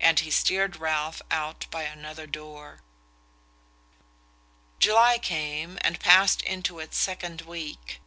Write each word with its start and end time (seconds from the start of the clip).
and 0.00 0.20
he 0.20 0.30
steered 0.30 0.76
Ralph 0.76 1.20
out 1.30 1.66
by 1.70 1.82
another 1.82 2.26
door. 2.26 2.80
July 4.78 5.18
came, 5.18 5.76
and 5.82 6.00
passed 6.00 6.40
into 6.40 6.78
its 6.78 6.96
second 6.96 7.42
week. 7.42 8.00